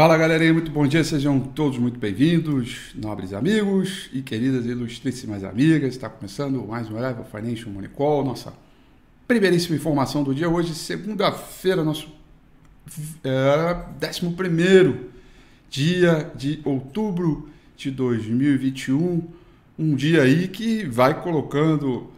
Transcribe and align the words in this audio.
Fala 0.00 0.16
galerinha, 0.16 0.54
muito 0.54 0.70
bom 0.70 0.86
dia, 0.86 1.04
sejam 1.04 1.38
todos 1.38 1.76
muito 1.76 1.98
bem-vindos, 1.98 2.94
nobres 2.94 3.34
amigos 3.34 4.08
e 4.14 4.22
queridas 4.22 4.64
ilustríssimas 4.64 5.44
amigas. 5.44 5.90
Está 5.90 6.08
começando 6.08 6.66
mais 6.66 6.88
um 6.88 6.98
Level 6.98 7.22
Financial 7.22 7.70
Money 7.70 7.90
Call, 7.90 8.24
nossa 8.24 8.54
primeiríssima 9.28 9.76
informação 9.76 10.24
do 10.24 10.34
dia. 10.34 10.48
Hoje, 10.48 10.74
segunda-feira, 10.74 11.84
nosso 11.84 12.08
é, 13.22 14.16
11 14.16 14.96
dia 15.68 16.32
de 16.34 16.62
outubro 16.64 17.50
de 17.76 17.90
2021. 17.90 19.22
Um 19.78 19.94
dia 19.94 20.22
aí 20.22 20.48
que 20.48 20.86
vai 20.86 21.22
colocando 21.22 22.10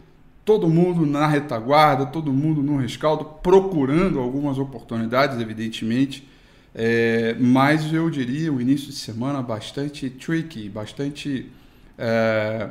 todo 0.44 0.68
mundo 0.68 1.04
na 1.04 1.26
retaguarda, 1.26 2.06
todo 2.06 2.32
mundo 2.32 2.62
no 2.62 2.76
rescaldo, 2.76 3.24
procurando 3.42 4.20
algumas 4.20 4.56
oportunidades, 4.56 5.40
evidentemente 5.40 6.30
é, 6.74 7.36
mas 7.38 7.92
eu 7.92 8.08
diria 8.08 8.52
o 8.52 8.60
início 8.60 8.88
de 8.88 8.94
semana 8.94 9.42
bastante 9.42 10.08
tricky, 10.08 10.68
bastante 10.68 11.50
é, 11.98 12.70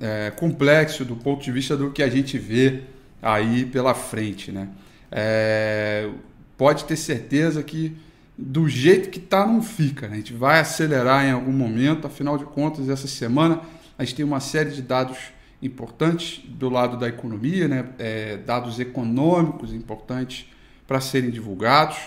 é, 0.00 0.30
complexo 0.32 1.04
do 1.04 1.16
ponto 1.16 1.42
de 1.42 1.50
vista 1.50 1.76
do 1.76 1.90
que 1.90 2.02
a 2.02 2.08
gente 2.08 2.38
vê 2.38 2.82
aí 3.22 3.64
pela 3.64 3.94
frente. 3.94 4.52
Né? 4.52 4.68
É, 5.10 6.10
pode 6.56 6.84
ter 6.84 6.96
certeza 6.96 7.62
que 7.62 7.96
do 8.36 8.68
jeito 8.68 9.08
que 9.08 9.18
está 9.18 9.46
não 9.46 9.62
fica. 9.62 10.06
Né? 10.08 10.14
A 10.14 10.16
gente 10.16 10.34
vai 10.34 10.60
acelerar 10.60 11.24
em 11.24 11.32
algum 11.32 11.52
momento, 11.52 12.06
afinal 12.06 12.36
de 12.36 12.44
contas, 12.44 12.88
essa 12.88 13.08
semana 13.08 13.60
a 13.96 14.04
gente 14.04 14.14
tem 14.14 14.24
uma 14.24 14.40
série 14.40 14.70
de 14.70 14.82
dados 14.82 15.18
importantes 15.60 16.40
do 16.46 16.68
lado 16.68 16.96
da 16.96 17.08
economia, 17.08 17.66
né? 17.66 17.88
É, 17.98 18.36
dados 18.36 18.78
econômicos 18.78 19.74
importantes 19.74 20.46
para 20.86 21.00
serem 21.00 21.30
divulgados 21.30 21.98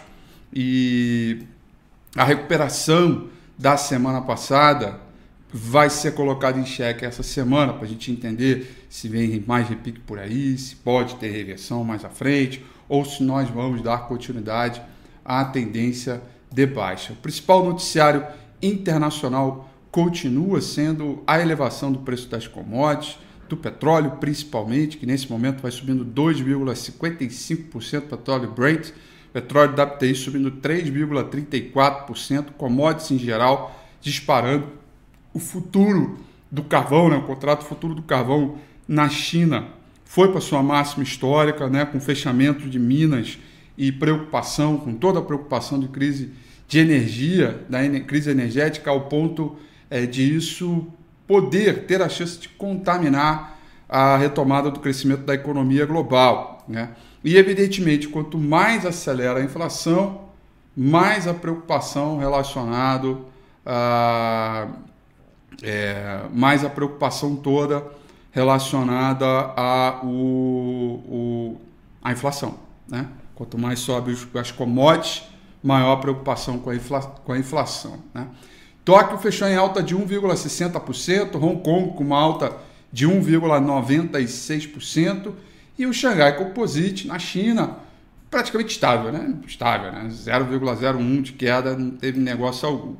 e 0.54 1.44
a 2.16 2.24
recuperação 2.24 3.30
da 3.58 3.78
semana 3.78 4.22
passada 4.22 5.00
vai 5.54 5.90
ser 5.90 6.14
colocada 6.14 6.60
em 6.60 6.66
xeque 6.66 7.06
essa 7.06 7.24
semana 7.24 7.74
para 7.74 7.86
a 7.86 7.88
gente 7.88 8.12
entender 8.12 8.86
se 8.90 9.08
vem 9.08 9.44
mais 9.46 9.68
repique 9.68 10.00
por 10.00 10.18
aí, 10.18 10.58
se 10.58 10.76
pode 10.78 11.16
ter 11.16 11.30
reversão 11.30 11.84
mais 11.84 12.06
à 12.06 12.10
frente 12.10 12.64
ou 12.88 13.04
se 13.06 13.24
nós 13.24 13.50
vamos 13.50 13.82
dar 13.82 14.08
continuidade 14.08 14.82
à 15.24 15.46
tendência 15.46 16.22
de 16.52 16.66
baixa. 16.66 17.14
O 17.14 17.18
principal 17.18 17.66
noticiário 17.66 18.26
internacional 18.62 19.70
continua 19.92 20.62
sendo 20.62 21.22
a 21.28 21.40
elevação 21.40 21.92
do 21.92 22.00
preço 22.00 22.28
das 22.30 22.48
commodities, 22.48 23.18
do 23.50 23.58
petróleo 23.58 24.12
principalmente, 24.20 24.98
que 24.98 25.06
nesse 25.06 25.30
momento 25.30 25.62
vai 25.62 25.72
subindo 25.72 26.06
2,55% 26.06 28.02
petróleo 28.02 28.52
Brent 28.52 28.92
petróleo 29.34 29.74
WTI 29.74 30.16
subindo 30.16 30.52
3,34%, 30.52 32.52
commodities 32.58 33.12
em 33.12 33.18
geral 33.18 33.76
disparando. 34.02 34.68
O 35.34 35.40
futuro 35.40 36.20
do 36.52 36.64
carvão, 36.64 37.10
né, 37.10 37.16
o 37.16 37.24
contrato 37.24 37.64
futuro 37.64 37.96
do 37.96 38.02
carvão 38.02 38.58
na 38.88 39.08
China 39.08 39.68
foi 40.04 40.30
para 40.30 40.42
sua 40.42 40.62
máxima 40.62 41.04
histórica, 41.04 41.70
né, 41.70 41.86
com 41.86 42.00
fechamento 42.00 42.70
de 42.70 42.78
minas 42.78 43.40
e 43.78 43.92
preocupação, 43.92 44.78
com 44.78 44.94
toda 44.94 45.20
a 45.20 45.22
preocupação 45.22 45.80
de 45.80 45.88
crise 45.88 46.32
de 46.68 46.80
energia, 46.80 47.66
da 47.70 47.80
crise 48.02 48.30
energética, 48.30 48.92
ao 48.92 49.02
ponto 49.02 49.56
é, 49.90 50.06
de 50.06 50.36
isso 50.36 50.88
poder 51.28 51.86
ter 51.86 52.02
a 52.02 52.10
chance 52.10 52.40
de 52.40 52.50
contaminar 52.50 53.60
a 53.88 54.18
retomada 54.18 54.70
do 54.70 54.80
crescimento 54.80 55.24
da 55.24 55.34
economia 55.34 55.86
global. 55.86 56.64
Né? 56.68 56.90
E, 57.24 57.38
evidentemente, 57.38 58.08
quanto 58.08 58.38
mais 58.38 58.86
acelera 58.86 59.40
a 59.40 59.44
inflação, 59.44 60.30
mais 60.76 61.28
a 61.28 61.34
preocupação 61.34 62.18
relacionada 62.18 63.18
a. 63.66 64.68
É, 65.62 66.24
mais 66.34 66.66
a 66.66 66.70
preocupação 66.70 67.36
toda 67.36 67.86
relacionada 68.32 69.28
a, 69.56 70.00
o, 70.04 71.04
o, 71.08 71.62
a 72.02 72.12
inflação. 72.12 72.58
Né? 72.88 73.08
Quanto 73.36 73.60
mais 73.60 73.80
sobe 73.80 74.18
as 74.36 74.52
commodities, 74.52 75.24
maior 75.62 75.94
a 75.94 75.98
preocupação 75.98 76.58
com 76.58 76.72
a, 76.72 76.76
infla, 76.76 77.02
com 77.02 77.34
a 77.34 77.38
inflação. 77.38 78.00
Né? 78.14 78.28
Tóquio 78.84 79.20
fechou 79.20 79.48
em 79.48 79.56
alta 79.56 79.84
de 79.84 79.96
1,60%, 79.96 81.36
Hong 81.36 81.62
Kong 81.62 81.96
com 81.96 82.04
uma 82.04 82.18
alta 82.18 82.58
de 82.92 83.08
1,96%, 83.08 85.32
e 85.82 85.88
o 85.88 85.94
Xangai 85.94 86.38
Composite 86.38 87.08
na 87.08 87.18
China, 87.18 87.78
praticamente 88.30 88.72
estável, 88.72 89.12
né? 89.12 89.34
Estável, 89.48 89.92
né? 89.92 90.10
0,01 90.10 91.22
de 91.24 91.34
queda, 91.34 91.76
não 91.76 91.90
teve 91.92 92.20
negócio 92.20 92.68
algum. 92.68 92.96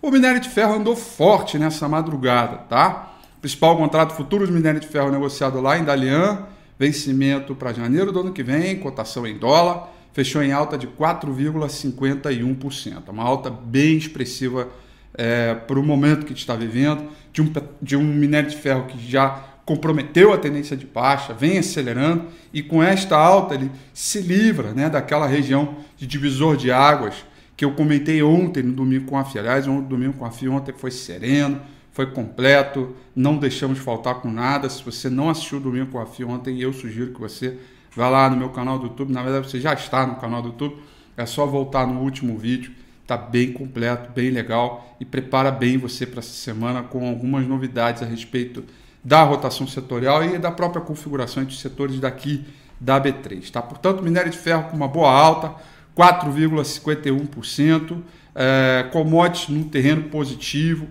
O 0.00 0.12
minério 0.12 0.40
de 0.40 0.48
ferro 0.48 0.74
andou 0.74 0.94
forte 0.94 1.58
nessa 1.58 1.88
madrugada, 1.88 2.58
tá? 2.68 3.16
Principal 3.40 3.76
contrato 3.76 4.14
futuros 4.14 4.48
minério 4.48 4.78
de 4.78 4.86
ferro 4.86 5.10
negociado 5.10 5.60
lá 5.60 5.76
em 5.76 5.82
Dalian, 5.84 6.46
vencimento 6.78 7.56
para 7.56 7.72
janeiro 7.72 8.12
do 8.12 8.20
ano 8.20 8.32
que 8.32 8.44
vem, 8.44 8.78
cotação 8.78 9.26
em 9.26 9.36
dólar, 9.36 9.88
fechou 10.12 10.40
em 10.40 10.52
alta 10.52 10.78
de 10.78 10.86
4,51%. 10.86 13.08
Uma 13.08 13.24
alta 13.24 13.50
bem 13.50 13.96
expressiva 13.96 14.68
é, 15.14 15.54
para 15.54 15.80
o 15.80 15.82
momento 15.82 16.20
que 16.20 16.26
a 16.26 16.28
gente 16.28 16.38
está 16.38 16.54
vivendo, 16.54 17.08
de 17.32 17.42
um, 17.42 17.52
de 17.82 17.96
um 17.96 18.04
minério 18.04 18.48
de 18.48 18.56
ferro 18.56 18.86
que 18.86 19.10
já 19.10 19.49
comprometeu 19.64 20.32
a 20.32 20.38
tendência 20.38 20.76
de 20.76 20.86
baixa, 20.86 21.32
vem 21.32 21.58
acelerando 21.58 22.26
e 22.52 22.62
com 22.62 22.82
esta 22.82 23.16
alta 23.16 23.54
ele 23.54 23.70
se 23.92 24.20
livra 24.20 24.72
né, 24.72 24.90
daquela 24.90 25.26
região 25.26 25.76
de 25.96 26.06
divisor 26.06 26.56
de 26.56 26.70
águas 26.70 27.14
que 27.56 27.64
eu 27.64 27.72
comentei 27.72 28.22
ontem 28.22 28.62
no 28.62 28.72
domingo 28.72 29.04
com 29.04 29.18
a 29.18 29.24
FIA. 29.24 29.42
Aliás, 29.42 29.66
no 29.66 29.82
domingo 29.82 30.14
com 30.14 30.24
a 30.24 30.30
FIA 30.30 30.50
ontem 30.50 30.72
foi 30.72 30.90
sereno, 30.90 31.60
foi 31.92 32.06
completo, 32.06 32.96
não 33.14 33.36
deixamos 33.36 33.78
faltar 33.78 34.14
com 34.14 34.30
nada. 34.30 34.68
Se 34.70 34.82
você 34.82 35.10
não 35.10 35.28
assistiu 35.28 35.58
o 35.58 35.60
domingo 35.60 35.90
com 35.90 36.00
a 36.00 36.06
FIA 36.06 36.26
ontem, 36.26 36.58
eu 36.58 36.72
sugiro 36.72 37.12
que 37.12 37.20
você 37.20 37.58
vá 37.94 38.08
lá 38.08 38.30
no 38.30 38.36
meu 38.38 38.48
canal 38.48 38.78
do 38.78 38.86
YouTube. 38.86 39.12
Na 39.12 39.22
verdade, 39.22 39.50
você 39.50 39.60
já 39.60 39.74
está 39.74 40.06
no 40.06 40.16
canal 40.16 40.40
do 40.40 40.48
YouTube, 40.48 40.76
é 41.16 41.26
só 41.26 41.44
voltar 41.44 41.86
no 41.86 42.00
último 42.00 42.38
vídeo. 42.38 42.72
Está 43.02 43.18
bem 43.18 43.52
completo, 43.52 44.10
bem 44.12 44.30
legal 44.30 44.96
e 44.98 45.04
prepara 45.04 45.50
bem 45.50 45.76
você 45.76 46.06
para 46.06 46.20
essa 46.20 46.32
semana 46.32 46.82
com 46.82 47.06
algumas 47.06 47.46
novidades 47.46 48.02
a 48.02 48.06
respeito 48.06 48.64
da 49.02 49.22
rotação 49.22 49.66
setorial 49.66 50.22
e 50.24 50.38
da 50.38 50.50
própria 50.50 50.82
configuração 50.82 51.42
entre 51.42 51.54
os 51.54 51.60
setores 51.60 51.98
daqui 51.98 52.44
da 52.78 53.00
B3. 53.00 53.50
Tá? 53.50 53.62
Portanto, 53.62 54.02
minério 54.02 54.30
de 54.30 54.36
ferro 54.38 54.64
com 54.64 54.76
uma 54.76 54.88
boa 54.88 55.10
alta, 55.10 55.54
4,51%, 55.96 57.96
é, 58.34 58.86
commodities 58.92 59.48
num 59.48 59.62
terreno 59.64 60.02
positivo, 60.04 60.86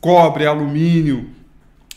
cobre, 0.00 0.46
alumínio, 0.46 1.28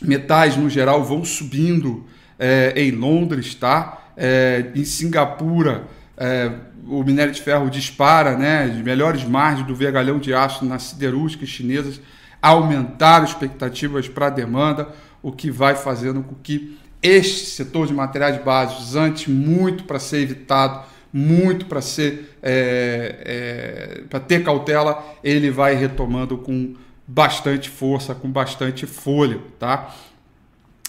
metais 0.00 0.56
no 0.56 0.70
geral 0.70 1.02
vão 1.02 1.24
subindo 1.24 2.06
é, 2.38 2.72
em 2.76 2.90
Londres, 2.90 3.54
tá? 3.54 4.02
É, 4.16 4.66
em 4.74 4.84
Singapura, 4.84 5.84
é, 6.16 6.50
o 6.86 7.02
minério 7.02 7.32
de 7.32 7.40
ferro 7.40 7.70
dispara, 7.70 8.36
né? 8.36 8.64
As 8.64 8.76
melhores 8.76 9.24
margens 9.24 9.66
do 9.66 9.74
vergalhão 9.74 10.18
de 10.18 10.34
aço 10.34 10.64
nas 10.64 10.82
siderúrgicas 10.84 11.48
chinesas 11.48 12.00
aumentaram 12.40 13.24
expectativas 13.24 14.08
para 14.08 14.26
a 14.26 14.30
demanda 14.30 14.88
o 15.24 15.32
que 15.32 15.50
vai 15.50 15.74
fazendo 15.74 16.22
com 16.22 16.34
que 16.34 16.78
este 17.02 17.46
setor 17.46 17.86
de 17.86 17.94
materiais 17.94 18.44
básicos, 18.44 18.94
antes 18.94 19.26
muito 19.26 19.84
para 19.84 19.98
ser 19.98 20.18
evitado, 20.18 20.86
muito 21.10 21.64
para 21.64 21.80
ser 21.80 22.36
é, 22.42 23.22
é, 23.24 24.02
para 24.02 24.20
ter 24.20 24.44
cautela, 24.44 25.02
ele 25.24 25.50
vai 25.50 25.74
retomando 25.74 26.36
com 26.36 26.74
bastante 27.06 27.70
força, 27.70 28.14
com 28.14 28.30
bastante 28.30 28.86
folha, 28.86 29.40
tá? 29.58 29.94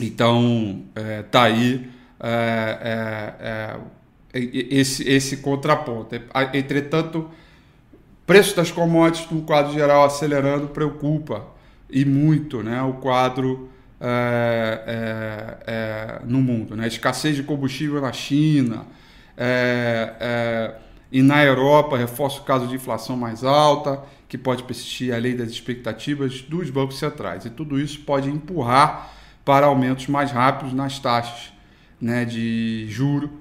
Então 0.02 0.84
é, 0.96 1.22
tá 1.22 1.44
aí 1.44 1.90
é, 2.20 3.80
é, 4.34 4.38
é, 4.38 4.40
esse 4.70 5.08
esse 5.08 5.38
contraponto. 5.38 6.14
Entretanto, 6.54 7.30
preço 8.28 8.54
das 8.54 8.70
commodities 8.70 9.32
no 9.32 9.44
quadro 9.44 9.72
geral 9.72 10.04
acelerando 10.04 10.68
preocupa 10.68 11.46
e 11.90 12.04
muito, 12.04 12.62
né? 12.62 12.82
O 12.82 12.96
quadro 12.96 13.70
é, 14.08 14.84
é, 14.86 15.58
é, 15.66 16.22
no 16.26 16.40
mundo. 16.40 16.76
Né? 16.76 16.86
Escassez 16.86 17.36
de 17.36 17.42
combustível 17.42 18.00
na 18.00 18.14
China 18.14 18.86
é, 19.36 20.14
é, 20.20 20.76
e 21.12 21.24
na 21.24 21.44
Europa 21.44 21.98
reforça 21.98 22.40
o 22.40 22.44
caso 22.44 22.68
de 22.68 22.76
inflação 22.76 23.18
mais 23.18 23.44
alta, 23.44 24.04
que 24.30 24.38
pode 24.38 24.62
persistir 24.62 25.12
além 25.12 25.36
das 25.36 25.50
expectativas 25.50 26.42
dos 26.42 26.70
bancos 26.70 27.00
centrais. 27.00 27.46
E 27.46 27.50
tudo 27.50 27.80
isso 27.80 28.02
pode 28.02 28.30
empurrar 28.30 29.12
para 29.44 29.66
aumentos 29.66 30.06
mais 30.06 30.32
rápidos 30.32 30.72
nas 30.72 31.00
taxas 31.00 31.52
né, 32.00 32.26
de 32.26 32.86
juro, 32.88 33.32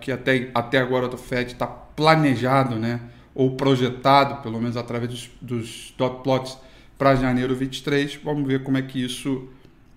que 0.00 0.12
até, 0.12 0.50
até 0.54 0.78
agora 0.78 1.08
do 1.08 1.16
FED 1.16 1.52
está 1.52 1.66
planejado, 1.66 2.76
né, 2.76 3.00
ou 3.34 3.56
projetado, 3.56 4.42
pelo 4.42 4.60
menos 4.60 4.76
através 4.76 5.10
dos, 5.10 5.30
dos 5.40 5.94
dot 5.96 6.22
plots, 6.22 6.58
para 6.98 7.14
janeiro 7.14 7.54
23. 7.54 8.18
Vamos 8.22 8.46
ver 8.46 8.62
como 8.62 8.78
é 8.78 8.82
que 8.82 9.02
isso 9.02 9.48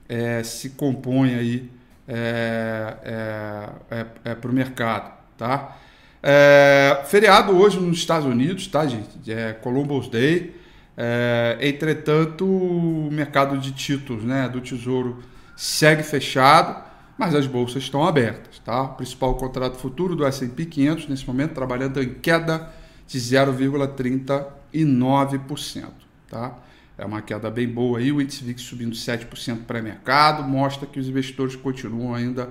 é, 0.08 0.44
se 0.44 0.70
compõe 0.72 1.36
aí 1.36 1.70
é, 2.08 2.98
é, 3.04 3.70
é, 3.92 4.06
é 4.32 4.36
para 4.36 4.52
o 4.52 4.54
mercado. 4.54 5.12
Tá? 5.38 5.78
É, 6.22 7.02
feriado 7.06 7.58
hoje 7.58 7.80
nos 7.80 7.98
Estados 7.98 8.28
Unidos, 8.28 8.68
tá, 8.68 8.86
gente? 8.86 9.32
É 9.32 9.54
Columbus 9.54 10.08
Day. 10.08 10.56
Entretanto, 11.60 12.46
o 12.46 13.10
mercado 13.12 13.58
de 13.58 13.72
títulos 13.74 14.24
né, 14.24 14.48
do 14.48 14.62
Tesouro 14.62 15.24
segue 15.56 16.04
fechado, 16.04 16.86
mas 17.18 17.34
as 17.36 17.48
bolsas 17.48 17.84
estão 17.84 18.06
abertas. 18.06 18.60
Tá? 18.60 18.84
O 18.84 18.96
principal 18.96 19.36
contrato 19.36 19.78
futuro 19.78 20.16
do 20.16 20.26
S&P 20.26 20.66
500, 20.66 21.10
nesse 21.10 21.28
momento, 21.28 21.54
trabalhando 21.54 22.02
em 22.02 22.14
queda 22.14 22.70
de 23.08 23.20
0,39%. 23.20 25.86
Tá? 26.30 26.56
É 26.98 27.06
uma 27.06 27.22
queda 27.22 27.50
bem 27.52 27.68
boa 27.68 28.00
aí, 28.00 28.12
o 28.12 28.22
índice 28.22 28.44
VIX 28.44 28.62
subindo 28.62 28.96
7% 28.96 29.66
pré-mercado, 29.66 30.44
mostra 30.44 30.88
que 30.88 31.00
os 31.00 31.10
investidores 31.10 31.56
continuam 31.56 32.16
ainda 32.16 32.50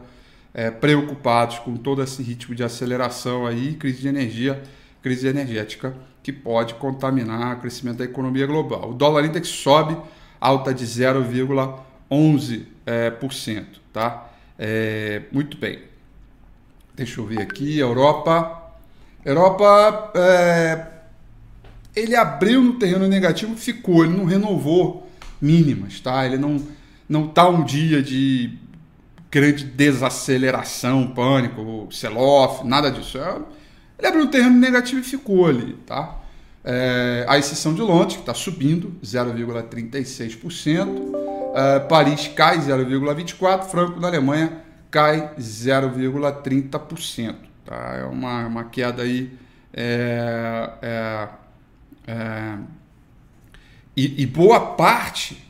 é, 0.52 0.70
preocupados 0.70 1.58
com 1.58 1.76
todo 1.76 2.02
esse 2.02 2.22
ritmo 2.22 2.54
de 2.54 2.62
aceleração 2.62 3.46
aí, 3.46 3.74
crise 3.74 4.02
de 4.02 4.08
energia, 4.08 4.62
crise 5.02 5.26
energética 5.26 5.94
que 6.22 6.32
pode 6.32 6.74
contaminar 6.74 7.56
o 7.56 7.60
crescimento 7.60 7.98
da 7.98 8.04
economia 8.04 8.46
global. 8.46 8.90
O 8.90 8.94
dólar 8.94 9.24
index 9.24 9.48
sobe, 9.48 9.96
alta 10.40 10.72
de 10.72 10.84
0,11%, 10.86 12.66
é, 12.86 13.10
por 13.10 13.32
cento, 13.32 13.80
tá? 13.92 14.30
É, 14.58 15.22
muito 15.32 15.56
bem. 15.56 15.80
Deixa 16.94 17.20
eu 17.20 17.26
ver 17.26 17.40
aqui, 17.40 17.78
Europa. 17.78 18.62
Europa, 19.24 20.12
é, 20.14 20.93
ele 21.94 22.16
abriu 22.16 22.62
no 22.62 22.74
terreno 22.74 23.06
negativo, 23.06 23.54
ficou, 23.56 24.04
ele 24.04 24.16
não 24.16 24.24
renovou 24.24 25.08
mínimas, 25.40 26.00
tá? 26.00 26.26
Ele 26.26 26.38
não 26.38 26.60
não 27.08 27.28
tá 27.28 27.48
um 27.48 27.64
dia 27.64 28.02
de 28.02 28.58
grande 29.30 29.64
desaceleração, 29.64 31.06
pânico, 31.08 31.88
sell-off, 31.90 32.66
nada 32.66 32.90
disso. 32.90 33.18
É, 33.18 33.36
ele 33.98 34.08
abriu 34.08 34.24
no 34.24 34.30
terreno 34.30 34.56
negativo 34.56 35.00
e 35.00 35.04
ficou 35.04 35.46
ali, 35.46 35.74
tá? 35.86 36.18
É, 36.64 37.26
a 37.28 37.36
exceção 37.36 37.74
de 37.74 37.82
Londres, 37.82 38.14
que 38.14 38.22
está 38.22 38.32
subindo 38.32 38.96
0,36%, 39.04 41.12
é, 41.54 41.80
Paris 41.80 42.26
cai 42.28 42.56
0,24%, 42.58 43.64
Franco 43.64 44.00
da 44.00 44.08
Alemanha 44.08 44.62
cai 44.90 45.34
0,30%. 45.38 47.34
Tá? 47.66 47.98
É 48.00 48.04
uma, 48.04 48.46
uma 48.46 48.64
queda 48.64 49.02
aí. 49.02 49.30
É, 49.72 51.28
é, 52.06 52.58
e, 53.96 54.22
e, 54.22 54.26
boa 54.26 54.60
parte 54.74 55.42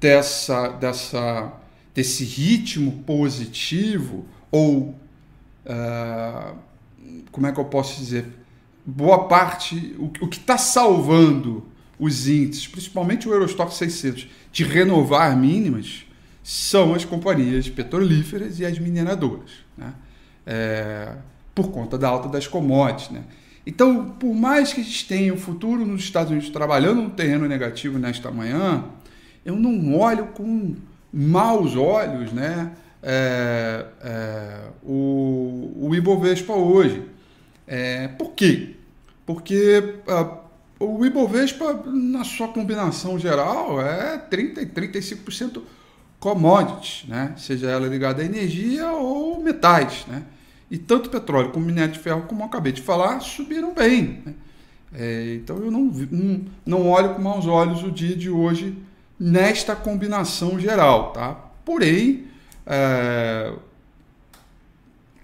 dessa, 0.00 0.68
dessa, 0.68 1.52
desse 1.94 2.24
ritmo 2.24 3.02
positivo, 3.04 4.26
ou 4.50 4.94
uh, 5.64 6.56
como 7.30 7.46
é 7.46 7.52
que 7.52 7.60
eu 7.60 7.64
posso 7.64 7.98
dizer? 7.98 8.26
Boa 8.84 9.28
parte, 9.28 9.94
o, 9.98 10.06
o 10.24 10.28
que 10.28 10.38
está 10.38 10.58
salvando 10.58 11.64
os 11.98 12.28
índices, 12.28 12.66
principalmente 12.66 13.28
o 13.28 13.32
Eurostock 13.32 13.72
600, 13.74 14.28
de 14.52 14.64
renovar 14.64 15.36
mínimas, 15.36 16.04
são 16.42 16.94
as 16.94 17.04
companhias 17.04 17.68
petrolíferas 17.68 18.60
e 18.60 18.66
as 18.66 18.78
mineradoras, 18.78 19.50
né? 19.76 19.94
É, 20.46 21.16
por 21.52 21.70
conta 21.70 21.98
da 21.98 22.08
alta 22.08 22.28
das 22.28 22.46
commodities. 22.46 23.10
Né? 23.10 23.24
Então, 23.66 24.10
por 24.10 24.32
mais 24.32 24.72
que 24.72 24.80
a 24.80 24.84
gente 24.84 25.08
tenha 25.08 25.34
o 25.34 25.36
futuro 25.36 25.84
nos 25.84 26.02
Estados 26.02 26.30
Unidos 26.30 26.50
trabalhando 26.50 27.02
no 27.02 27.10
terreno 27.10 27.48
negativo 27.48 27.98
nesta 27.98 28.30
manhã, 28.30 28.84
eu 29.44 29.56
não 29.56 29.98
olho 29.98 30.26
com 30.28 30.76
maus 31.12 31.74
olhos 31.74 32.32
né, 32.32 32.72
é, 33.02 33.86
é, 34.02 34.60
o, 34.84 35.72
o 35.80 35.94
Ibovespa 35.94 36.52
hoje. 36.52 37.02
É, 37.66 38.08
por 38.08 38.32
quê? 38.32 38.76
Porque 39.24 39.96
uh, 40.06 40.46
o 40.78 41.04
Ibovespa, 41.04 41.82
na 41.86 42.22
sua 42.22 42.48
combinação 42.48 43.18
geral, 43.18 43.80
é 43.80 44.18
30% 44.30 44.72
35% 44.72 45.62
commodities, 46.20 47.04
né? 47.08 47.34
seja 47.36 47.68
ela 47.68 47.86
ligada 47.86 48.22
à 48.22 48.24
energia 48.24 48.90
ou 48.92 49.42
metais. 49.42 50.04
Né? 50.06 50.22
E 50.70 50.76
tanto 50.78 51.10
petróleo 51.10 51.50
como 51.50 51.66
minério 51.66 51.92
de 51.92 51.98
ferro, 51.98 52.22
como 52.22 52.42
eu 52.42 52.46
acabei 52.46 52.72
de 52.72 52.82
falar, 52.82 53.20
subiram 53.20 53.72
bem. 53.72 54.22
Né? 54.24 54.34
É, 54.94 55.34
então 55.34 55.58
eu 55.58 55.70
não, 55.70 55.84
não, 56.10 56.44
não 56.64 56.88
olho 56.88 57.14
com 57.14 57.22
maus 57.22 57.46
olhos 57.46 57.82
o 57.82 57.90
dia 57.90 58.16
de 58.16 58.30
hoje 58.30 58.76
nesta 59.18 59.76
combinação 59.76 60.58
geral. 60.58 61.12
Tá? 61.12 61.34
Porém, 61.64 62.24
é, 62.66 63.52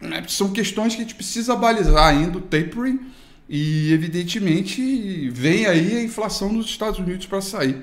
né, 0.01 0.25
são 0.29 0.53
questões 0.53 0.95
que 0.95 1.01
a 1.01 1.05
gente 1.05 1.15
precisa 1.15 1.57
balizar 1.57 2.07
ainda 2.07 2.39
o 2.39 2.41
tapering 2.41 3.01
e, 3.49 3.93
evidentemente, 3.93 5.29
vem 5.31 5.67
aí 5.67 5.97
a 5.97 6.03
inflação 6.03 6.53
nos 6.53 6.67
Estados 6.67 6.99
Unidos 6.99 7.27
para 7.27 7.41
sair. 7.41 7.83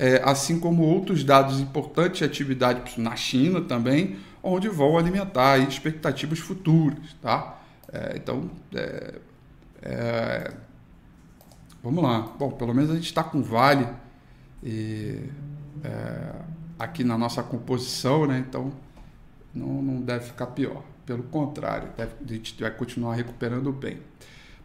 É, 0.00 0.22
assim 0.24 0.60
como 0.60 0.84
outros 0.84 1.24
dados 1.24 1.58
importantes 1.58 2.18
de 2.18 2.24
atividade 2.24 3.00
na 3.00 3.16
China 3.16 3.60
também, 3.60 4.16
onde 4.42 4.68
vão 4.68 4.98
alimentar 4.98 5.58
expectativas 5.58 6.38
futuras. 6.38 7.14
Tá? 7.20 7.58
É, 7.92 8.14
então, 8.16 8.50
é, 8.74 9.14
é 9.82 10.52
vamos 11.82 12.02
lá. 12.02 12.20
Bom, 12.38 12.50
pelo 12.50 12.74
menos 12.74 12.90
a 12.90 12.94
gente 12.94 13.06
está 13.06 13.22
com 13.22 13.42
Vale 13.42 13.88
e, 14.62 15.22
é, 15.84 16.32
aqui 16.78 17.04
na 17.04 17.16
nossa 17.16 17.42
composição, 17.42 18.26
né? 18.26 18.44
então 18.46 18.72
não, 19.54 19.82
não 19.82 20.00
deve 20.00 20.26
ficar 20.26 20.46
pior. 20.48 20.82
Pelo 21.04 21.22
contrário, 21.24 21.88
deve, 21.96 22.12
a 22.22 22.32
gente 22.32 22.60
vai 22.60 22.70
continuar 22.70 23.14
recuperando 23.14 23.72
bem. 23.72 23.98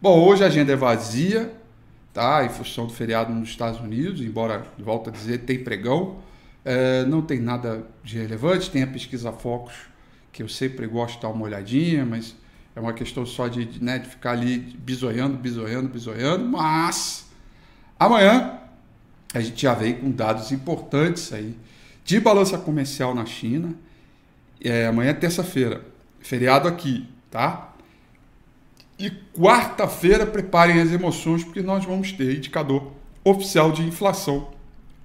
Bom, 0.01 0.19
hoje 0.27 0.43
a 0.43 0.47
agenda 0.47 0.73
é 0.73 0.75
vazia, 0.75 1.53
tá? 2.13 2.43
Em 2.43 2.49
função 2.49 2.85
do 2.85 2.93
feriado 2.93 3.33
nos 3.33 3.47
Estados 3.47 3.79
Unidos, 3.79 4.19
embora, 4.19 4.67
volto 4.77 5.09
a 5.09 5.13
dizer, 5.13 5.39
tem 5.39 5.63
pregão. 5.63 6.17
É, 6.65 7.03
não 7.05 7.21
tem 7.21 7.39
nada 7.39 7.85
de 8.03 8.17
relevante, 8.17 8.71
tem 8.71 8.83
a 8.83 8.87
pesquisa 8.87 9.31
Focus, 9.31 9.73
que 10.31 10.41
eu 10.41 10.49
sempre 10.49 10.87
gosto 10.87 11.15
de 11.15 11.21
dar 11.21 11.29
uma 11.29 11.43
olhadinha, 11.43 12.05
mas 12.05 12.35
é 12.75 12.79
uma 12.79 12.93
questão 12.93 13.25
só 13.25 13.47
de, 13.47 13.83
né, 13.83 13.99
de 13.99 14.09
ficar 14.09 14.31
ali 14.31 14.57
bisoiando, 14.57 15.37
bisoiando, 15.37 15.89
bisoiando. 15.89 16.45
Mas 16.45 17.25
amanhã 17.99 18.59
a 19.33 19.41
gente 19.41 19.61
já 19.61 19.73
vem 19.73 19.95
com 19.95 20.09
dados 20.11 20.51
importantes 20.51 21.33
aí 21.33 21.55
de 22.03 22.19
balança 22.19 22.57
comercial 22.57 23.13
na 23.13 23.25
China. 23.25 23.75
É, 24.63 24.87
amanhã 24.87 25.09
é 25.09 25.13
terça-feira, 25.13 25.83
feriado 26.19 26.67
aqui, 26.67 27.07
tá? 27.29 27.73
E 28.97 29.11
quarta-feira, 29.37 30.25
preparem 30.25 30.79
as 30.79 30.91
emoções, 30.91 31.43
porque 31.43 31.61
nós 31.61 31.83
vamos 31.83 32.11
ter 32.11 32.37
indicador 32.37 32.93
oficial 33.23 33.71
de 33.71 33.83
inflação 33.83 34.51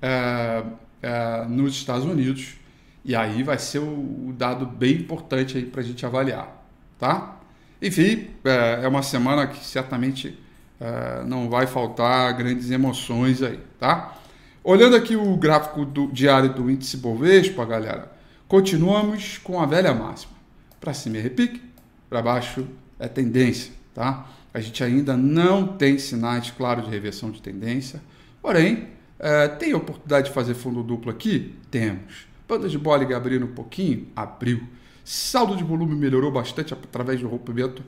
é, 0.00 0.62
é, 1.02 1.45
nos 1.47 1.75
Estados 1.75 2.05
Unidos. 2.05 2.57
E 3.05 3.14
aí 3.14 3.43
vai 3.43 3.59
ser 3.59 3.78
o, 3.78 4.28
o 4.28 4.35
dado 4.37 4.67
bem 4.67 4.97
importante 4.97 5.61
para 5.62 5.81
a 5.81 5.85
gente 5.85 6.05
avaliar, 6.05 6.64
tá? 6.99 7.37
Enfim, 7.81 8.28
é, 8.45 8.81
é, 8.83 8.88
uma 8.88 9.02
semana 9.02 9.47
que 9.47 9.64
certamente 9.64 10.38
é, 10.81 11.25
não 11.25 11.49
vai 11.49 11.67
faltar 11.67 12.37
grandes 12.37 12.71
emoções 12.71 13.43
aí, 13.43 13.59
tá? 13.78 14.17
Olhando 14.62 14.97
aqui 14.97 15.17
o 15.17 15.37
gráfico 15.37 15.85
do, 15.85 16.09
diário 16.09 16.52
do 16.52 16.71
índice 16.71 16.97
Bovespa, 16.97 17.64
galera, 17.64 18.12
continuamos 18.47 19.38
com 19.38 19.61
a 19.61 19.64
velha 19.64 19.95
máxima. 19.95 20.33
Para 20.81 20.93
cima 20.93 21.17
é 21.17 21.21
repique, 21.21 21.62
para 22.11 22.21
baixo 22.21 22.67
é 22.99 23.09
tendência. 23.09 23.73
Tá? 23.95 24.26
A 24.52 24.61
gente 24.61 24.83
ainda 24.83 25.17
não 25.17 25.67
tem 25.67 25.99
sinais 25.99 26.50
claros 26.50 26.85
de 26.85 26.90
reversão 26.90 27.31
de 27.31 27.40
tendência, 27.40 28.02
porém, 28.43 28.88
é, 29.18 29.48
tem 29.48 29.75
oportunidade 29.75 30.28
de 30.28 30.32
fazer 30.32 30.54
fundo 30.54 30.82
duplo 30.82 31.10
aqui? 31.10 31.54
Temos. 31.70 32.26
Banda 32.46 32.68
de 32.68 32.78
Bollinger 32.78 33.16
abrindo 33.16 33.44
um 33.44 33.52
pouquinho? 33.52 34.08
Abriu. 34.14 34.62
Saldo 35.04 35.56
de 35.56 35.64
volume 35.64 35.94
melhorou 35.94 36.30
bastante 36.30 36.72
através 36.72 37.20
do 37.20 37.28
rompimento 37.28 37.82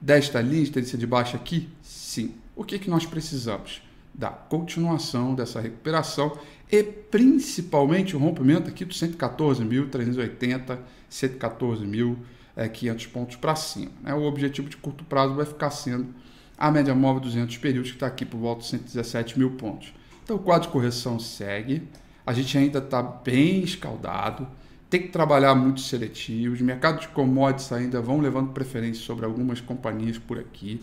desta 0.00 0.40
linha 0.40 0.64
de 0.64 0.70
tendência 0.70 0.96
de 0.98 1.06
baixa 1.06 1.36
aqui? 1.36 1.68
Sim. 1.82 2.34
O 2.54 2.64
que, 2.64 2.78
que 2.78 2.88
nós 2.88 3.04
precisamos? 3.04 3.82
Da 4.14 4.30
continuação 4.30 5.34
dessa 5.34 5.60
recuperação 5.60 6.38
e 6.70 6.82
principalmente 6.82 8.16
o 8.16 8.18
rompimento 8.18 8.68
aqui 8.68 8.84
dos 8.84 9.00
114.380, 9.00 10.78
114.000 11.10 12.16
é, 12.56 12.68
500 12.68 13.06
pontos 13.06 13.36
para 13.36 13.54
cima. 13.54 13.90
Né? 14.02 14.14
O 14.14 14.22
objetivo 14.22 14.68
de 14.68 14.76
curto 14.76 15.04
prazo 15.04 15.34
vai 15.34 15.44
ficar 15.44 15.70
sendo 15.70 16.14
a 16.56 16.70
média 16.70 16.94
móvel 16.94 17.20
200 17.20 17.56
períodos, 17.58 17.90
que 17.90 17.96
está 17.96 18.06
aqui 18.06 18.24
por 18.24 18.38
volta 18.38 18.62
de 18.62 18.68
117 18.68 19.38
mil 19.38 19.50
pontos. 19.52 19.92
Então 20.26 20.34
o 20.34 20.40
quadro 20.40 20.66
de 20.66 20.72
correção 20.72 21.20
segue, 21.20 21.84
a 22.26 22.32
gente 22.32 22.58
ainda 22.58 22.80
está 22.80 23.00
bem 23.00 23.62
escaldado, 23.62 24.44
tem 24.90 25.02
que 25.02 25.08
trabalhar 25.10 25.54
muito 25.54 25.80
seletivo, 25.80 26.52
os 26.52 26.60
mercados 26.60 27.02
de 27.02 27.08
commodities 27.10 27.70
ainda 27.70 28.00
vão 28.00 28.18
levando 28.18 28.50
preferência 28.50 29.04
sobre 29.04 29.24
algumas 29.24 29.60
companhias 29.60 30.18
por 30.18 30.36
aqui. 30.36 30.80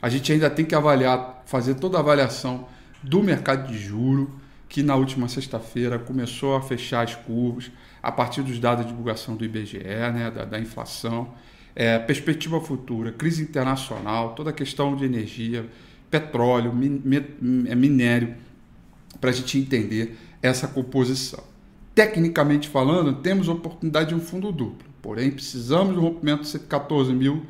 A 0.00 0.08
gente 0.08 0.32
ainda 0.32 0.48
tem 0.48 0.64
que 0.64 0.76
avaliar, 0.76 1.42
fazer 1.44 1.74
toda 1.74 1.96
a 1.96 2.00
avaliação 2.00 2.68
do 3.02 3.20
mercado 3.20 3.66
de 3.66 3.76
juro, 3.76 4.30
que 4.68 4.80
na 4.80 4.94
última 4.94 5.26
sexta-feira 5.26 5.98
começou 5.98 6.54
a 6.54 6.62
fechar 6.62 7.02
as 7.02 7.16
curvas 7.16 7.72
a 8.00 8.12
partir 8.12 8.42
dos 8.42 8.60
dados 8.60 8.84
de 8.84 8.92
divulgação 8.92 9.34
do 9.34 9.44
IBGE, 9.44 9.78
né, 9.82 10.30
da, 10.32 10.44
da 10.44 10.60
inflação. 10.60 11.34
é, 11.74 11.98
perspectiva 11.98 12.60
futura, 12.60 13.10
crise 13.10 13.42
internacional, 13.42 14.34
toda 14.34 14.50
a 14.50 14.52
questão 14.52 14.94
de 14.94 15.04
energia, 15.04 15.66
petróleo, 16.08 16.72
é, 17.66 17.74
minério, 17.74 18.36
para 19.20 19.30
a 19.30 19.32
gente 19.32 19.58
entender 19.58 20.16
essa 20.42 20.68
composição. 20.68 21.42
Tecnicamente 21.94 22.68
falando, 22.68 23.14
temos 23.14 23.48
oportunidade 23.48 24.08
de 24.08 24.14
um 24.14 24.20
fundo 24.20 24.50
duplo, 24.50 24.88
porém 25.00 25.30
precisamos 25.30 25.94
do 25.94 26.00
rompimento 26.00 26.42
de 26.42 26.48
114.400, 26.48 27.42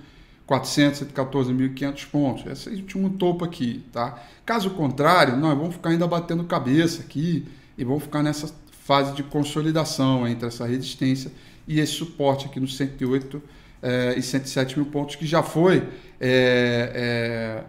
114.500 1.14 2.06
pontos. 2.10 2.46
Esse 2.46 2.68
é 2.68 2.72
o 2.72 2.76
último 2.76 3.10
topo 3.10 3.44
aqui, 3.44 3.84
tá? 3.90 4.22
Caso 4.44 4.70
contrário, 4.70 5.36
nós 5.36 5.56
vamos 5.56 5.74
ficar 5.74 5.90
ainda 5.90 6.06
batendo 6.06 6.44
cabeça 6.44 7.02
aqui 7.02 7.46
e 7.76 7.84
vamos 7.84 8.02
ficar 8.02 8.22
nessa 8.22 8.52
fase 8.82 9.14
de 9.14 9.22
consolidação 9.22 10.28
entre 10.28 10.46
essa 10.46 10.66
resistência 10.66 11.32
e 11.66 11.80
esse 11.80 11.92
suporte 11.92 12.44
aqui 12.46 12.60
no 12.60 12.68
108 12.68 13.42
é, 13.82 14.14
e 14.16 14.22
107 14.22 14.78
mil 14.78 14.86
pontos, 14.86 15.16
que 15.16 15.26
já 15.26 15.42
foi 15.42 15.88
é 16.20 17.62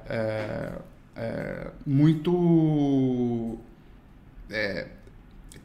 muito 1.86 3.58
é, 4.50 4.88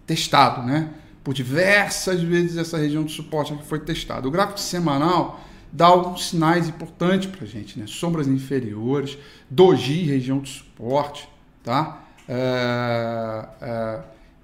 testado, 0.06 0.66
né? 0.66 0.90
Por 1.22 1.34
diversas 1.34 2.20
vezes 2.22 2.56
essa 2.56 2.78
região 2.78 3.04
de 3.04 3.12
suporte 3.12 3.52
aqui 3.52 3.64
foi 3.64 3.80
testada. 3.80 4.26
O 4.26 4.30
gráfico 4.30 4.58
semanal 4.58 5.40
dá 5.72 5.87
alguns 5.87 6.28
sinais 6.28 6.68
importantes 6.68 7.30
para 7.30 7.44
a 7.44 7.46
gente, 7.46 7.78
né? 7.78 7.87
Sombras 7.87 8.26
inferiores, 8.26 9.18
doji, 9.49 10.02
região 10.04 10.40
de 10.40 10.49
suporte, 10.49 11.28
tá? 11.62 12.04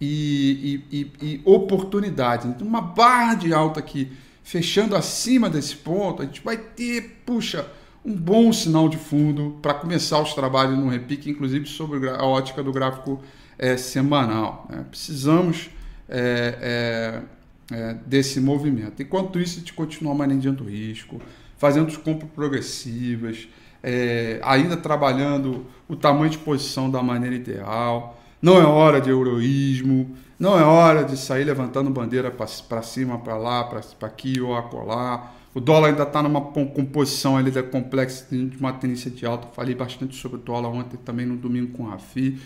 E, 0.00 0.82
e, 0.90 1.00
e, 1.00 1.12
e 1.22 1.42
oportunidades. 1.44 2.46
Então, 2.46 2.66
uma 2.66 2.80
barra 2.80 3.34
de 3.34 3.54
alta 3.54 3.80
aqui 3.80 4.12
fechando 4.46 4.94
acima 4.94 5.50
desse 5.50 5.74
ponto, 5.74 6.22
a 6.22 6.24
gente 6.24 6.40
vai 6.40 6.56
ter, 6.56 7.22
puxa, 7.26 7.66
um 8.04 8.14
bom 8.14 8.52
sinal 8.52 8.88
de 8.88 8.96
fundo 8.96 9.58
para 9.60 9.74
começar 9.74 10.20
os 10.22 10.32
trabalhos 10.34 10.78
no 10.78 10.88
repique, 10.88 11.28
inclusive 11.28 11.66
sobre 11.66 12.08
a 12.08 12.22
ótica 12.22 12.62
do 12.62 12.70
gráfico 12.70 13.20
é, 13.58 13.76
semanal. 13.76 14.66
Né? 14.70 14.84
Precisamos 14.88 15.70
é, 16.08 17.22
é, 17.70 17.76
é 17.76 17.94
desse 18.06 18.40
movimento. 18.40 19.02
Enquanto 19.02 19.40
isso, 19.40 19.56
a 19.56 19.58
gente 19.60 19.72
continua 19.72 20.14
manejando 20.14 20.64
risco, 20.64 21.20
fazendo 21.56 21.88
as 21.88 21.96
compras 21.96 22.30
progressivas, 22.34 23.48
é, 23.82 24.40
ainda 24.42 24.76
trabalhando 24.76 25.66
o 25.88 25.96
tamanho 25.96 26.30
de 26.30 26.38
posição 26.38 26.90
da 26.90 27.02
maneira 27.02 27.34
ideal. 27.34 28.20
Não 28.40 28.58
é 28.60 28.64
hora 28.64 29.00
de 29.00 29.10
heroísmo, 29.10 30.16
não 30.38 30.58
é 30.58 30.62
hora 30.62 31.02
de 31.04 31.16
sair 31.16 31.44
levantando 31.44 31.88
bandeira 31.90 32.30
para 32.30 32.82
cima, 32.82 33.18
para 33.18 33.36
lá, 33.36 33.64
para 33.64 33.80
aqui 34.02 34.40
ou 34.40 34.54
acolá. 34.54 35.32
O 35.54 35.60
dólar 35.60 35.88
ainda 35.88 36.02
está 36.02 36.22
numa 36.22 36.42
composição 36.42 37.38
ali 37.38 37.50
da 37.50 37.62
complexa 37.62 38.26
de 38.30 38.58
uma 38.58 38.74
tendência 38.74 39.10
de 39.10 39.24
alta. 39.24 39.48
Falei 39.54 39.74
bastante 39.74 40.14
sobre 40.14 40.36
o 40.36 40.40
dólar 40.40 40.68
ontem 40.68 40.98
também 40.98 41.24
no 41.24 41.34
domingo 41.34 41.72
com 41.72 41.84
o 41.84 41.88
Rafi. 41.88 42.38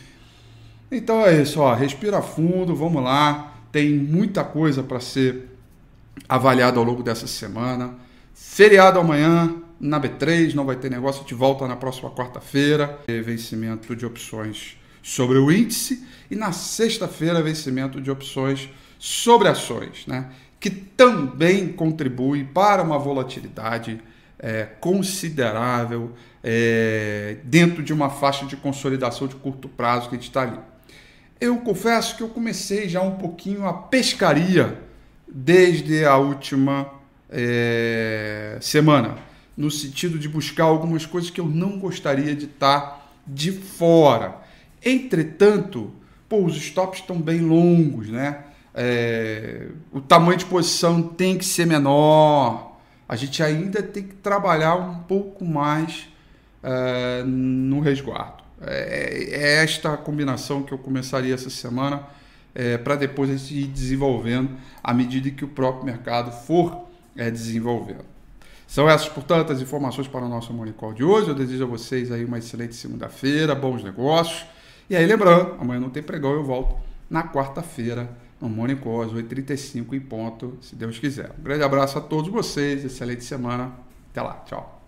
Então 0.91 1.25
é 1.25 1.41
isso, 1.41 1.61
ó, 1.61 1.73
respira 1.75 2.21
fundo, 2.21 2.75
vamos 2.75 3.03
lá. 3.03 3.55
Tem 3.71 3.95
muita 3.95 4.43
coisa 4.43 4.83
para 4.83 4.99
ser 4.99 5.49
avaliada 6.29 6.79
ao 6.79 6.85
longo 6.85 7.03
dessa 7.03 7.27
semana. 7.27 7.95
Feriado 8.35 8.99
amanhã 8.99 9.55
na 9.79 10.01
B3, 10.01 10.55
não 10.55 10.65
vai 10.67 10.77
ter 10.77 10.91
negócio, 10.91 11.23
gente 11.23 11.35
volta 11.35 11.67
na 11.69 11.77
próxima 11.77 12.11
quarta-feira. 12.11 12.99
Vencimento 13.07 13.95
de 13.95 14.05
opções 14.05 14.77
sobre 15.03 15.39
o 15.39 15.51
índice 15.51 16.05
e 16.31 16.37
na 16.37 16.53
sexta-feira 16.53 17.43
vencimento 17.43 18.01
de 18.01 18.11
opções 18.11 18.69
sobre 18.99 19.49
ações, 19.49 20.07
né? 20.07 20.31
que 20.59 20.69
também 20.69 21.73
contribui 21.73 22.45
para 22.45 22.83
uma 22.83 22.99
volatilidade 22.99 23.99
é, 24.39 24.65
considerável 24.79 26.13
é, 26.45 27.39
dentro 27.45 27.83
de 27.83 27.93
uma 27.93 28.11
faixa 28.11 28.45
de 28.45 28.57
consolidação 28.57 29.27
de 29.27 29.37
curto 29.37 29.69
prazo 29.69 30.11
que 30.11 30.17
a 30.17 30.19
gente 30.19 30.29
está 30.29 30.43
ali. 30.43 30.59
Eu 31.41 31.57
confesso 31.59 32.17
que 32.17 32.23
eu 32.23 32.29
comecei 32.29 32.87
já 32.87 33.01
um 33.01 33.17
pouquinho 33.17 33.65
a 33.65 33.73
pescaria 33.73 34.79
desde 35.27 36.05
a 36.05 36.19
última 36.19 36.93
é, 37.31 38.59
semana, 38.61 39.17
no 39.57 39.71
sentido 39.71 40.19
de 40.19 40.29
buscar 40.29 40.65
algumas 40.65 41.07
coisas 41.07 41.31
que 41.31 41.41
eu 41.41 41.47
não 41.47 41.79
gostaria 41.79 42.35
de 42.37 42.45
estar 42.45 42.81
tá 42.81 43.07
de 43.27 43.53
fora. 43.53 44.37
Entretanto, 44.85 45.91
pô, 46.29 46.45
os 46.45 46.57
stops 46.57 47.01
estão 47.01 47.19
bem 47.19 47.41
longos, 47.41 48.09
né? 48.09 48.45
É, 48.75 49.69
o 49.93 50.01
tamanho 50.01 50.39
de 50.39 50.45
posição 50.45 51.03
tem 51.03 51.39
que 51.39 51.45
ser 51.45 51.67
menor. 51.67 52.79
A 53.09 53.17
gente 53.17 53.43
ainda 53.43 53.83
tem 53.83 54.03
que 54.03 54.15
trabalhar 54.17 54.77
um 54.77 54.99
pouco 55.01 55.45
mais 55.45 56.07
é, 56.63 57.23
no 57.25 57.81
resguardo. 57.81 58.40
É, 58.63 59.29
é, 59.31 59.63
esta 59.63 59.97
combinação 59.97 60.63
que 60.63 60.73
eu 60.73 60.79
começaria 60.79 61.35
essa 61.35 61.51
semana 61.51 62.03
é, 62.55 62.77
para 62.77 62.97
depois 62.97 63.31
a 63.31 63.37
gente 63.37 63.55
ir 63.55 63.67
desenvolvendo 63.67 64.51
à 64.83 64.93
medida 64.93 65.31
que 65.31 65.45
o 65.45 65.49
próprio 65.49 65.85
mercado 65.85 66.31
for 66.45 66.87
é, 67.17 67.31
desenvolvendo. 67.31 68.05
São 68.67 68.89
essas, 68.89 69.09
portanto, 69.09 69.53
as 69.53 69.61
informações 69.61 70.07
para 70.07 70.25
o 70.25 70.29
nosso 70.29 70.53
Morning 70.53 70.73
Call 70.73 70.93
de 70.93 71.03
hoje. 71.03 71.29
Eu 71.29 71.35
desejo 71.35 71.65
a 71.65 71.67
vocês 71.67 72.13
aí 72.13 72.25
uma 72.25 72.39
excelente 72.39 72.77
segunda-feira, 72.77 73.55
bons 73.55 73.83
negócios. 73.83 74.47
E 74.89 74.95
aí, 74.95 75.05
lembrando, 75.07 75.57
amanhã 75.61 75.81
não 75.81 75.91
tem 75.91 76.03
pregão, 76.03 76.33
eu 76.33 76.45
volto 76.45 76.77
na 77.09 77.25
quarta-feira 77.25 78.09
no 78.41 78.49
Mônico 78.49 78.85
Cos, 78.85 79.13
8h35 79.13 79.93
em 79.93 80.01
ponto, 80.01 80.57
se 80.63 80.75
Deus 80.75 80.99
quiser. 80.99 81.31
Um 81.39 81.43
grande 81.43 81.63
abraço 81.63 81.99
a 81.99 82.01
todos 82.01 82.31
vocês, 82.31 82.85
excelente 82.85 83.25
semana. 83.25 83.73
Até 84.11 84.23
lá, 84.23 84.43
tchau. 84.47 84.80